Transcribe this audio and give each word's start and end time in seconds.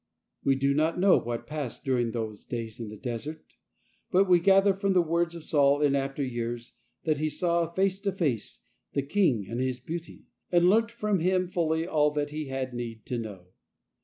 I 0.39 0.45
We 0.49 0.55
do 0.55 0.73
not 0.73 0.99
know 0.99 1.19
what 1.19 1.45
passed 1.45 1.85
during 1.85 2.09
those 2.09 2.39
S 2.39 2.45
days 2.45 2.79
in 2.79 2.89
the 2.89 2.97
desert, 2.97 3.45
but 4.09 4.27
we 4.27 4.39
gather 4.39 4.73
from 4.73 4.93
the 4.93 5.01
words 5.03 5.35
of 5.35 5.43
Saul 5.43 5.79
in 5.83 5.95
after 5.95 6.23
years 6.23 6.73
that 7.03 7.19
he 7.19 7.29
saw 7.29 7.71
face 7.71 7.99
to 7.99 8.11
face" 8.11 8.61
the 8.93 9.03
King 9.03 9.43
in 9.45 9.59
His 9.59 9.79
beauty," 9.79 10.23
and 10.51 10.71
learnt 10.71 10.89
from 10.89 11.19
Him 11.19 11.47
fully 11.47 11.85
all 11.85 12.09
that 12.13 12.31
he 12.31 12.47
had 12.47 12.73
need 12.73 13.05
to 13.05 13.19
know. 13.19 13.49